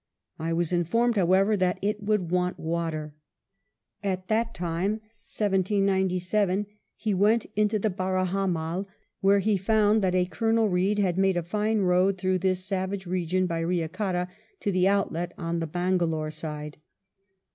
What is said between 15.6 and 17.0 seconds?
Bangalore side.